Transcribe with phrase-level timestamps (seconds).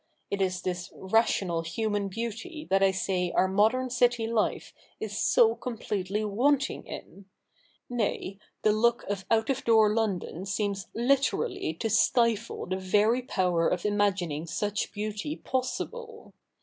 [0.31, 5.53] It is this rational human beauty that I say our modern city life is so
[5.53, 7.25] completely wanting in;
[7.87, 13.67] nay, the look of out of door London seems literally to stifle the very power
[13.69, 16.33] of imagining such beauty possible.